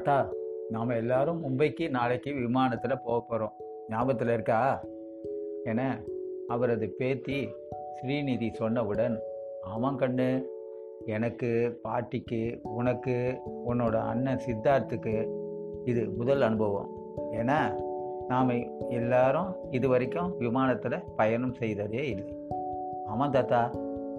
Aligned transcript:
தாத்தா 0.00 0.32
நாம் 0.70 0.88
எல்லாரும் 0.88 1.44
மும்பைக்கு 1.44 1.90
நாளைக்கு 1.90 2.32
விமானத்தில் 2.32 3.00
போக 3.04 3.20
போகிறோம் 3.20 3.52
ஞாபகத்தில் 3.88 4.28
இருக்கா? 4.28 4.84
என 5.64 6.00
அவரது 6.48 6.88
பேத்தி 6.88 7.48
ஸ்ரீநிதி 7.96 8.52
சொன்னவுடன் 8.58 9.18
ஆமாம் 9.62 9.98
கண்ணு. 9.98 10.44
எனக்கு 11.06 11.78
பாட்டிக்கு 11.82 12.60
உனக்கு 12.62 13.40
உன்னோட 13.68 13.94
அண்ணன் 13.94 14.40
சித்தார்த்துக்கு 14.46 15.28
இது 15.84 16.08
முதல் 16.08 16.40
அனுபவம். 16.40 16.88
ஏன்னா 17.32 17.80
நாம் 18.28 18.88
எல்லாரும் 18.88 19.56
இது 19.70 19.88
வரைக்கும் 19.88 20.36
விமானத்தில் 20.38 21.02
பயணம் 21.16 21.54
செய்ததே 21.54 22.08
இல்லை. 22.08 22.34
ஆமாம் 23.06 23.30
தாத்தா. 23.30 23.70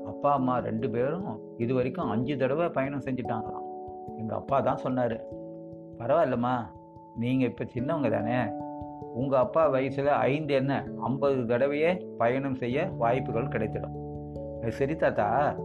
அப்பா 0.05 0.34
அம்மா 0.34 0.57
ரெண்டு 0.57 0.89
பேரும் 0.89 1.41
இது 1.57 1.73
வரைக்கும் 1.73 2.09
அஞ்சு 2.09 2.38
தடவை 2.38 2.70
பயணம் 2.70 3.03
செஞ்சிட்டாங்களாம். 3.03 3.70
எங்கள் 4.17 4.38
அப்பா 4.38 4.59
தான் 4.59 4.77
சொன்னார். 4.77 5.39
பரவாயில்லம்மா. 6.01 6.55
நீங்கள் 7.15 7.47
இப்போ 7.47 7.63
சின்னவங்க 7.63 8.11
தானே. 8.11 8.51
உங்கள் 9.13 9.39
அப்பா 9.39 9.67
வயசில் 9.67 10.07
ஐந்து 10.07 10.53
என்ன 10.53 10.83
ஐம்பது 11.01 11.45
தடவையே 11.45 12.07
பயணம் 12.17 12.55
செய்ய 12.55 12.85
வாய்ப்புகள் 12.97 13.47
கிடைத்திடும். 13.47 13.95
அது 14.61 14.71
சரி 14.71 14.95
தாத்தா. 14.95 15.55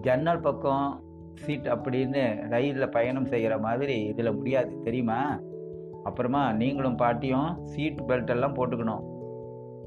ஜன்னல் 0.00 0.40
பக்கம் 0.40 1.02
சீட் 1.34 1.66
அப்படின்னு 1.66 2.48
ரயிலில் 2.48 2.88
பயணம் 2.88 3.24
செய்கிற 3.24 3.58
மாதிரி 3.58 4.02
இதில் 4.02 4.34
முடியாது 4.34 4.80
தெரியுமா? 4.80 5.40
அப்புறமா 6.04 6.52
நீங்களும் 6.52 6.96
பாட்டியும் 6.96 7.64
சீட் 7.64 8.00
பெல்ட் 8.00 8.30
எல்லாம் 8.30 8.54
போட்டுக்கணும். 8.54 9.02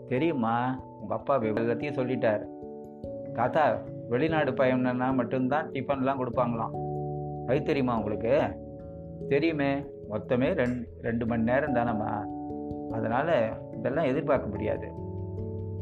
தெரியுமா? 0.07 0.83
உங்கள் 1.01 1.17
அப்பா 1.17 1.39
எல்லாத்தையும் 1.39 1.97
சொல்லிட்டார். 1.99 2.45
தாத்தா 3.33 3.77
வெளிநாடு 4.09 4.51
பயணம்னா 4.51 5.13
மட்டும்தான் 5.13 5.71
டிஃபன்லாம் 5.71 6.19
கொடுப்பாங்களாம். 6.19 6.73
அது 7.47 7.63
தெரியுமா 7.63 7.97
உங்களுக்கு? 7.97 8.41
தெரியுமே 9.27 9.73
மொத்தமே 10.11 10.53
ரெண் 10.53 10.85
ரெண்டு 11.01 11.25
மணி 11.25 11.43
நேரம் 11.43 11.75
தானம்மா. 11.75 12.25
அதனால் 12.91 13.73
இதெல்லாம் 13.73 14.05
எதிர்பார்க்க 14.05 14.47
முடியாது. 14.47 14.91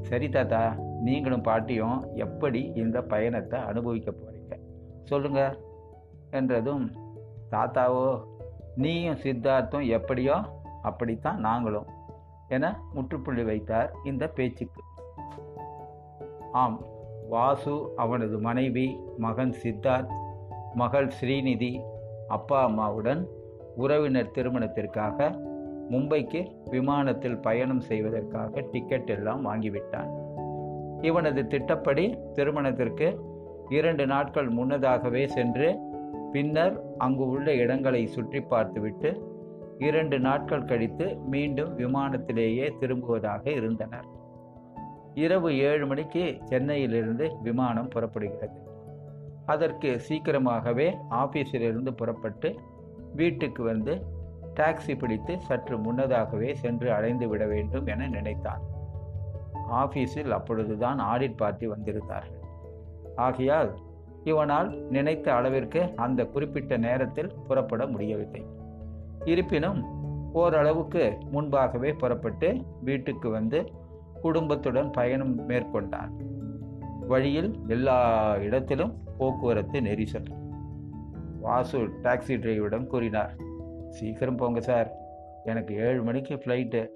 சரி 0.01 0.29
தாத்தா 0.29 0.75
நீங்களும் 1.01 1.41
பாட்டியும் 1.41 2.15
எப்படி 2.15 2.71
இந்த 2.75 3.01
பயணத்தை 3.01 3.59
அனுபவிக்க 3.59 4.11
போகிறீங்க 4.11 4.59
சொல்லுங்க. 5.03 5.57
என்றதும் 6.31 6.91
தாத்தாவோ 7.51 8.23
நீயும் 8.75 9.15
சித்தார்த்தும் 9.15 9.87
எப்படியோ 9.87 10.35
அப்படித்தான் 10.81 11.39
நாங்களும். 11.39 11.85
என 12.47 12.79
முற்றுப்புள்ளி 12.93 13.43
வைத்தார் 13.43 13.93
இந்த 14.03 14.27
பேச்சுக்கு. 14.27 14.81
ஆம் 16.51 16.81
வாசு 17.29 17.93
அவனது 17.95 18.39
மனைவி 18.39 18.99
மகன் 19.17 19.53
சித்தார்த் 19.63 20.09
மகள் 20.73 21.11
ஸ்ரீநிதி 21.21 21.88
அப்பா 22.29 22.63
அம்மாவுடன் 22.63 23.27
உறவினர் 23.75 24.31
திருமணத்திற்காக 24.31 25.29
மும்பைக்கு 25.89 26.41
விமானத்தில் 26.69 27.37
பயணம் 27.37 27.79
செய்வதற்காக 27.79 28.63
டிக்கெட் 28.71 29.09
எல்லாம் 29.09 29.45
வாங்கிவிட்டான். 29.45 30.09
இவனது 31.01 31.47
திட்டப்படி 31.47 32.17
திருமணத்திற்கு 32.33 33.19
இரண்டு 33.69 34.05
நாட்கள் 34.05 34.49
முன்னதாகவே 34.49 35.27
சென்று 35.27 35.79
பின்னர் 36.31 36.97
அங்கு 36.97 37.27
உள்ள 37.27 37.53
இடங்களை 37.53 38.07
சுற்றி 38.07 38.41
பார்த்துவிட்டு 38.41 39.37
இரண்டு 39.77 40.19
நாட்கள் 40.19 40.65
கழித்து 40.65 41.17
மீண்டும் 41.17 41.77
விமானத்திலேயே 41.77 42.77
திரும்புவதாக 42.79 43.51
இருந்தனர். 43.51 44.07
இரவு 45.13 45.57
ஏழு 45.57 45.85
மணிக்கு 45.85 46.37
சென்னையிலிருந்து 46.43 47.31
விமானம் 47.43 47.87
புறப்படுகிறது. 47.87 48.68
அதற்கு 49.53 49.89
சீக்கிரமாகவே 49.99 50.87
ஆஃபீஸிலிருந்து 51.23 51.91
புறப்பட்டு 51.91 52.49
வீட்டுக்கு 53.15 53.61
வந்து 53.63 53.93
டாக்ஸி 54.59 54.93
பிடித்து 54.97 55.33
சற்று 55.39 55.75
முன்னதாகவே 55.77 56.49
சென்று 56.61 56.87
அடைந்து 56.91 57.27
விட 57.27 57.43
வேண்டும் 57.45 57.85
என 57.85 58.07
நினைத்தான். 58.07 58.63
ஆஃபீஸில் 59.81 60.35
அப்பொழுதுதான் 60.37 60.99
ஆடிட் 61.11 61.37
பார்ட்டி 61.37 61.67
வந்திருந்தார்கள். 61.67 62.43
ஆகையால் 63.15 63.71
இவனால் 64.23 64.69
நினைத்த 64.89 65.27
அளவிற்கு 65.33 65.81
அந்த 65.95 66.21
குறிப்பிட்ட 66.25 66.77
நேரத்தில் 66.77 67.31
புறப்பட 67.47 67.83
முடியவில்லை. 67.87 68.41
இருப்பினும் 69.25 69.79
ஓரளவுக்கு 70.33 71.03
முன்பாகவே 71.31 71.91
புறப்பட்டு 71.93 72.49
வீட்டுக்கு 72.81 73.29
வந்து 73.29 73.59
குடும்பத்துடன் 74.21 74.89
பயணம் 74.91 75.33
மேற்கொண்டான். 75.45 76.11
வழியில் 77.09 77.55
எல்லா 77.67 77.97
இடத்திலும் 78.39 78.97
போக்குவரத்து 79.17 79.81
நெரிசல். 79.81 80.27
வாசு 81.39 81.79
டாக்ஸி 81.79 82.35
டிரைவரிடம் 82.35 82.87
கூறினார் 82.87 83.35
சீக்கிரம் 83.89 84.35
போங்க 84.35 84.59
சார். 84.59 84.93
எனக்கு 85.43 85.75
ஏழு 85.75 86.03
மணிக்கு 86.03 86.35
ஃப்ளைட்டு 86.35 86.89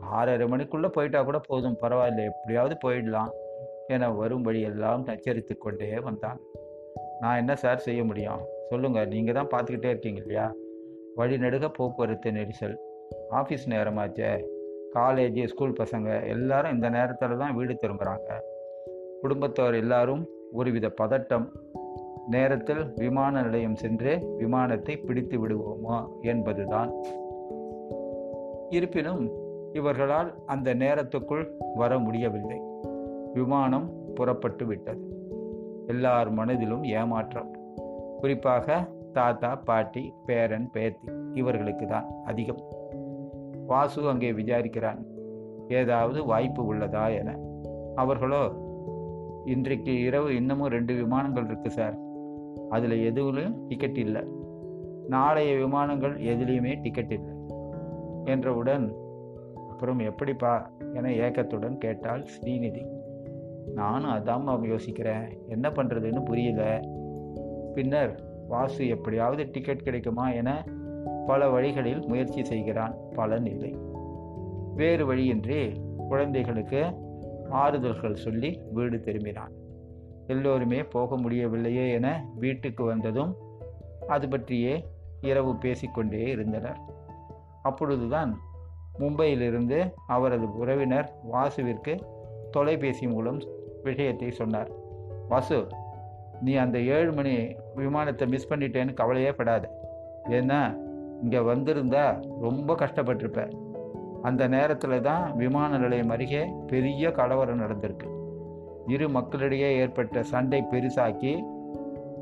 ஆறரை 0.00 0.46
மணிக்குள்ளே 0.46 0.88
போயிட்டா 0.88 1.22
கூட 1.22 1.38
போதும். 1.38 1.76
பரவாயில்ல. 1.80 2.24
எப்படியாவது 2.24 2.76
போயிடலாம். 2.84 3.28
என 3.86 4.10
வரும் 4.10 4.42
வழியெல்லாம் 4.42 5.06
நச்சரித்து 5.06 5.58
கொண்டே 5.58 6.00
வந்தான். 6.00 6.40
நான் 7.20 7.36
என்ன 7.36 7.54
சார் 7.54 7.78
செய்ய 7.78 8.04
முடியும்? 8.04 8.40
சொல்லுங்கள் 8.68 9.08
நீங்கள் 9.08 9.34
தான் 9.34 9.46
பார்த்துக்கிட்டே 9.46 9.88
இருக்கீங்க 9.88 10.20
இல்லையா? 10.20 10.54
வழிநடுக 11.16 11.68
போக்குவரத்து 11.68 12.30
நெரிசல். 12.30 12.76
ஆஃபீஸ் 13.30 13.68
நேரமாச்சே. 13.68 14.44
காலேஜ் 14.94 15.46
ஸ்கூல் 15.46 15.72
பசங்க 15.72 16.28
எல்லாரும் 16.28 16.72
இந்த 16.72 16.88
நேரத்தில் 16.88 17.36
தான் 17.36 17.54
வீடு 17.54 17.78
திரும்புகிறாங்க 17.86 18.54
குடும்பத்தார் 19.20 19.74
எல்லாரும் 19.74 20.26
ஒருவித 20.52 20.92
பதட்டம். 21.00 21.48
நேரத்தில் 22.26 22.92
விமான 22.96 23.42
நிலையம் 23.42 23.74
சென்று 23.74 24.34
விமானத்தை 24.38 24.96
பிடித்து 24.96 25.38
விடுவோமா 25.38 26.08
என்பதுதான். 26.20 26.92
இருப்பினும் 28.70 29.30
இவர்களால் 29.72 30.34
அந்த 30.46 30.74
நேரத்துக்குள் 30.74 31.48
வர 31.74 31.98
முடியவில்லை. 31.98 32.60
விமானம் 33.34 33.90
புறப்பட்டு 34.14 34.66
விட்டது. 34.66 35.34
எல்லார் 35.86 36.30
மனதிலும் 36.30 36.84
ஏமாற்றம். 36.84 37.56
குறிப்பாக 38.20 38.88
தாத்தா 39.12 39.56
பாட்டி 39.56 40.12
பேரன் 40.26 40.70
பேத்தி 40.70 41.08
இவர்களுக்கு 41.32 41.86
தான் 41.86 42.06
அதிகம். 42.24 42.62
வாசு 43.66 44.08
அங்கே 44.08 44.32
விசாரிக்கிறான். 44.32 45.04
ஏதாவது 45.68 46.24
வாய்ப்பு 46.24 46.74
உள்ளதா 46.74 47.18
என. 47.18 47.38
அவர்களோ 47.94 48.64
இன்றைக்கு 49.46 50.00
இரவு 50.00 50.34
இன்னமும் 50.34 50.68
ரெண்டு 50.68 50.94
விமானங்கள் 50.94 51.46
இருக்குது 51.46 51.66
சார். 51.66 51.98
அதில் 52.70 53.12
எதுவிலும் 53.12 53.54
டிக்கெட் 53.68 53.98
இல்லை. 53.98 54.22
நாளைய 55.08 55.56
விமானங்கள் 55.56 56.16
எதுலேயுமே 56.16 56.82
டிக்கெட் 56.82 57.12
இல்லை. 57.12 57.56
என்றவுடன் 58.24 58.94
அப்புறம் 59.54 59.98
எப்படிப்பா 59.98 60.70
என 60.94 61.12
ஏக்கத்துடன் 61.12 61.78
கேட்டால் 61.78 62.24
ஸ்ரீநிதி. 62.24 62.86
நானும் 63.74 64.10
அதாம்மா 64.10 64.66
யோசிக்கிறேன். 64.66 65.38
என்ன 65.48 65.70
பண்ணுறதுன்னு 65.70 66.24
புரியல. 66.24 66.80
பின்னர் 67.74 68.20
வாசு 68.48 68.88
எப்படியாவது 68.88 69.48
டிக்கெட் 69.52 69.82
கிடைக்குமா 69.82 70.30
என 70.30 70.64
பல 71.26 71.48
வழிகளில் 71.48 72.06
முயற்சி 72.06 72.44
செய்கிறான். 72.44 72.94
பலன் 73.14 73.46
இல்லை. 73.46 73.76
வேறு 74.74 75.06
வழியின்றி 75.06 75.72
குழந்தைகளுக்கு 76.08 77.04
ஆறுதல்கள் 77.50 78.14
சொல்லி 78.14 78.60
வீடு 78.72 78.96
திரும்பினான். 78.96 79.52
எல்லோருமே 80.26 80.84
போக 80.84 81.16
முடியவில்லையே 81.16 81.92
என 81.92 82.26
வீட்டுக்கு 82.34 82.84
வந்ததும் 82.84 83.36
அது 84.06 84.28
பற்றியே 84.28 84.86
இரவு 85.20 85.56
பேசிக்கொண்டே 85.56 86.22
இருந்தனர். 86.30 86.78
அப்பொழுதுதான் 87.62 88.40
மும்பையிலிருந்து 88.98 89.92
அவரது 90.06 90.56
உறவினர் 90.56 91.14
வாசுவிற்கு 91.32 92.00
தொலைபேசி 92.50 93.08
மூலம் 93.08 93.42
விஷயத்தை 93.82 94.30
சொன்னார். 94.30 94.70
வாசு 95.28 95.66
நீ 96.40 96.54
அந்த 96.54 96.80
ஏழு 96.80 97.12
மணி 97.12 97.56
விமானத்தை 97.74 98.28
மிஸ் 98.28 98.52
பண்ணிட்டேன்னு 98.52 98.94
கவலையே 98.94 99.32
படாத. 99.32 99.70
ஏன்னா 100.28 100.84
இங்கே 101.22 101.38
வந்திருந்தா 101.38 102.26
ரொம்ப 102.40 102.74
கஷ்டப்பட்டிருப்பேன் 102.74 103.65
அந்த 104.22 104.48
நேரத்தில் 104.48 105.00
தான் 105.00 105.36
விமான 105.36 105.78
நிலையம் 105.78 106.08
அருகே 106.08 106.48
பெரிய 106.66 107.10
கலவரம் 107.10 107.60
நடந்திருக்கு. 107.60 108.08
இரு 108.86 109.08
மக்களிடையே 109.08 109.76
ஏற்பட்ட 109.76 110.22
சண்டை 110.22 110.64
பெருசாக்கி 110.70 111.44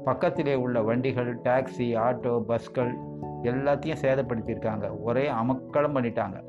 பக்கத்திலே 0.04 0.54
உள்ள 0.54 0.82
வண்டிகள் 0.82 1.38
டாக்ஸி 1.38 1.96
ஆட்டோ 1.96 2.40
பஸ்கள் 2.40 2.98
எல்லாத்தையும் 3.42 3.96
சேதப்படுத்தியிருக்காங்க. 4.02 5.00
ஒரே 5.02 5.30
அமக்களம் 5.30 5.96
பண்ணிட்டாங்க. 5.96 6.42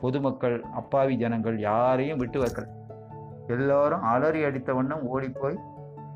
பொதுமக்கள் 0.00 0.62
அப்பாவி 0.62 1.16
ஜனங்கள் 1.16 1.58
யாரையும் 1.58 2.18
விட்டு 2.18 2.42
வைக்கல. 2.42 2.66
எல்லாரும் 3.46 4.02
அலறி 4.02 4.44
அடித்த 4.44 4.74
வண்ணம் 4.74 5.06
ஓடிப்போய் 5.06 5.58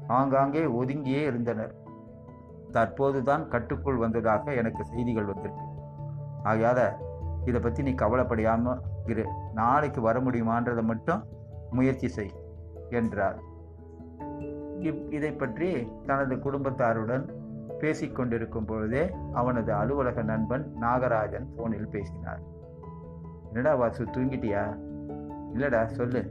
ஆங்காங்கே 0.06 0.60
ஒதுங்கியே 0.60 1.22
இருந்தனர். 1.22 1.74
தற்போதுதான் 2.72 3.48
கட்டுக்குள் 3.48 3.96
வந்ததாக 3.96 4.54
எனக்கு 4.54 4.84
செய்திகள் 4.84 5.24
வந்திருக்கு. 5.24 5.62
ஆகையால 6.44 6.92
இதை 7.46 7.60
பற்றி 7.60 7.82
நீ 7.82 7.90
கவலைப்படையாமல் 7.90 8.80
இரு. 9.06 9.26
நாளைக்கு 9.54 10.00
வர 10.00 10.20
முடியுமான்றதை 10.20 10.82
மட்டும் 10.82 11.24
முயற்சி 11.70 12.08
செய் 12.08 12.34
என்றார். 12.90 13.38
இப் 14.80 15.12
இதை 15.12 15.32
பற்றி 15.32 15.88
தனது 16.06 16.34
குடும்பத்தாருடன் 16.36 17.24
பேசிக்கொண்டிருக்கும் 17.80 18.66
பொழுதே 18.66 19.14
அவனது 19.32 19.72
அலுவலக 19.72 20.22
நண்பன் 20.22 20.76
நாகராஜன் 20.80 21.46
போனில் 21.56 21.88
பேசினார். 21.88 22.42
என்னடா 23.52 23.74
வாசு 23.74 24.04
தூங்கிட்டியா? 24.04 24.62
இல்லடா 25.54 25.84
சொல்லு. 25.84 26.30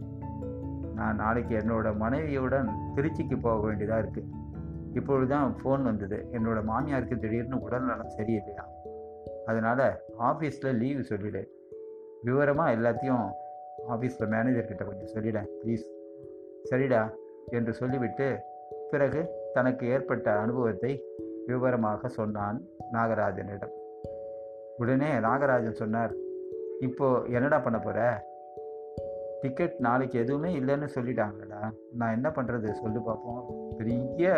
நான் 0.95 1.15
நாளைக்கு 1.15 1.57
என்னோட 1.57 1.95
மனைவியுடன் 1.95 2.69
திருச்சிக்கு 2.95 3.38
போக 3.41 3.65
வேண்டியதாக 3.65 4.01
இருக்குது 4.01 4.31
இப்பொழுதுதான் 4.94 5.56
ஃபோன் 5.63 5.81
வந்தது. 5.81 6.27
என்னோட 6.31 6.59
மாமியாருக்கு 6.63 7.19
திடீர்னு 7.19 7.59
உடல்நலம் 7.59 8.13
சரியில்லையா? 8.18 8.65
அதனால் 9.45 9.86
ஆஃபீஸில் 10.30 10.77
லீவு 10.81 11.03
சொல்லிடு. 11.03 11.42
விவரமாக 12.24 12.75
எல்லாத்தையும் 12.75 13.25
ஆஃபீஸில் 13.94 14.31
மேனேஜர்கிட்ட 14.33 14.83
கொஞ்சம் 14.86 15.13
சொல்லிடேன் 15.15 15.50
ப்ளீஸ் 15.62 15.86
சரிடா 16.69 17.01
என்று 17.57 17.74
சொல்லிவிட்டு 17.74 18.27
பிறகு 18.92 19.21
தனக்கு 19.53 19.88
ஏற்பட்ட 19.88 20.31
அனுபவத்தை 20.31 20.92
விவரமாக 21.45 22.07
சொன்னான் 22.07 22.57
நாகராஜனிடம். 22.94 23.74
உடனே 24.77 25.12
நாகராஜன் 25.27 25.81
சொன்னார் 25.81 26.13
இப்போ 26.80 27.07
என்னடா 27.27 27.59
பண்ண 27.59 27.80
போகிற 27.80 28.00
டிக்கெட் 29.42 29.75
நாளைக்கு 29.80 30.19
எதுவுமே 30.19 30.50
இல்லைன்னு 30.59 30.88
சொல்லிட்டாங்கடா. 30.95 31.59
நான் 32.00 32.15
என்ன 32.18 32.30
பண்ணுறது 32.30 32.71
சொல்லி 32.71 33.00
பார்ப்போம் 33.00 33.42
பெரிய 33.77 34.33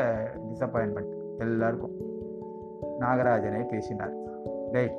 டிசப்பாயின்மெண்ட் 0.50 1.14
எல்லாருக்கும். 1.38 1.98
நாகராஜனே 3.00 3.62
பேசினார். 3.70 4.16
டேய் 4.72 4.96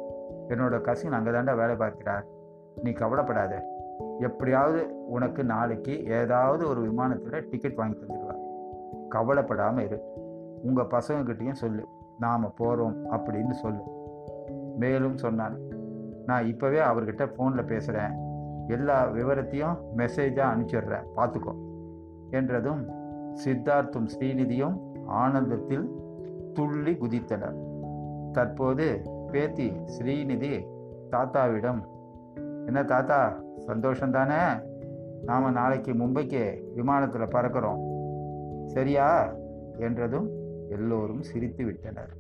என்னோட 0.49 0.81
கசின் 0.81 1.13
அங்கே 1.13 1.31
தாண்டா 1.31 1.57
வேலை 1.57 1.77
பார்க்கிறார் 1.77 2.25
நீ 2.83 2.91
கவலைப்படாத. 2.91 3.77
எப்படியாவது 4.19 5.05
உனக்கு 5.07 5.45
நாளைக்கு 5.45 6.05
ஏதாவது 6.05 6.69
ஒரு 6.69 6.81
விமானத்தில் 6.81 7.49
டிக்கெட் 7.51 7.75
வாங்கி 7.75 7.99
தந்துடுவேன் 7.99 8.43
கவலைப்படாமல் 9.09 9.85
இரு. 9.85 9.99
உங்கள் 10.63 10.87
பசங்கக்கிட்டேயும் 10.87 11.53
சொல்லு. 11.53 11.87
நாம் 12.19 12.53
போகிறோம் 12.57 13.11
அப்படின்னு 13.13 13.51
சொல்லு. 13.51 13.81
மேலும் 14.79 15.17
சொன்னார் 15.17 15.57
நான் 16.27 16.45
இப்போவே 16.45 16.81
அவர்கிட்ட 16.91 17.33
ஃபோனில் 17.39 17.67
பேசுகிறேன் 17.67 18.15
எல்லா 18.69 19.07
விவரத்தையும் 19.07 19.77
மெசேஜாக 19.97 20.51
அனுப்பிச்சிடுறேன். 20.53 21.07
பார்த்துக்கோ. 21.17 21.55
என்றதும் 22.31 22.89
சித்தார்த்தும் 23.45 24.09
ஸ்ரீநிதியும் 24.19 24.81
ஆனந்தத்தில் 25.07 25.91
துள்ளி 26.53 26.93
குதித்தனர். 26.93 27.57
தற்போது 28.33 29.17
பேத்தி 29.31 29.71
ஸ்ரீநிதி 29.71 30.67
தாத்தாவிடம் 31.11 31.81
என்ன 32.67 32.85
தாத்தா 32.85 33.41
சந்தோஷம் 33.59 34.11
தானே? 34.11 34.63
நாம் 35.25 35.53
நாளைக்கு 35.53 35.93
மும்பைக்கு 35.93 36.63
விமானத்தில் 36.75 37.21
பறக்கிறோம். 37.21 37.81
சரியா? 38.67 39.35
என்றதும் 39.79 40.31
எல்லோரும் 40.71 41.23
சிரித்து 41.23 41.65
விட்டனர். 41.65 42.17